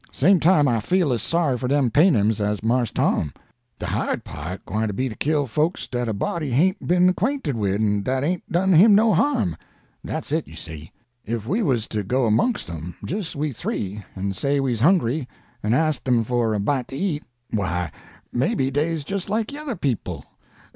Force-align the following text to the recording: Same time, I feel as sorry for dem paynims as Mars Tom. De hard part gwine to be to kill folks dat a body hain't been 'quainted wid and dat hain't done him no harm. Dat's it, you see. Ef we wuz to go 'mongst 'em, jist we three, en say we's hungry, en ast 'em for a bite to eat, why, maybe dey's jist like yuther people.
Same 0.11 0.39
time, 0.39 0.67
I 0.67 0.79
feel 0.79 1.13
as 1.13 1.21
sorry 1.21 1.59
for 1.59 1.67
dem 1.67 1.91
paynims 1.91 2.39
as 2.41 2.63
Mars 2.63 2.89
Tom. 2.89 3.31
De 3.77 3.85
hard 3.85 4.23
part 4.23 4.65
gwine 4.65 4.87
to 4.87 4.95
be 4.95 5.07
to 5.07 5.15
kill 5.15 5.45
folks 5.45 5.85
dat 5.85 6.07
a 6.07 6.11
body 6.13 6.49
hain't 6.49 6.87
been 6.87 7.13
'quainted 7.13 7.55
wid 7.55 7.79
and 7.79 8.03
dat 8.03 8.23
hain't 8.23 8.51
done 8.51 8.73
him 8.73 8.95
no 8.95 9.13
harm. 9.13 9.55
Dat's 10.03 10.31
it, 10.31 10.47
you 10.47 10.55
see. 10.55 10.91
Ef 11.27 11.45
we 11.45 11.61
wuz 11.61 11.81
to 11.91 12.01
go 12.01 12.27
'mongst 12.31 12.67
'em, 12.71 12.95
jist 13.05 13.35
we 13.35 13.51
three, 13.53 14.01
en 14.15 14.33
say 14.33 14.59
we's 14.59 14.79
hungry, 14.81 15.27
en 15.63 15.71
ast 15.75 16.07
'em 16.07 16.23
for 16.23 16.55
a 16.55 16.59
bite 16.59 16.87
to 16.87 16.95
eat, 16.97 17.21
why, 17.51 17.91
maybe 18.33 18.71
dey's 18.71 19.03
jist 19.03 19.29
like 19.29 19.51
yuther 19.51 19.75
people. 19.75 20.25